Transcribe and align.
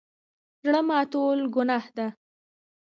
زړه 0.63 0.81
ماتول 0.89 1.39
ګناه 1.55 1.85
ده 1.95 2.07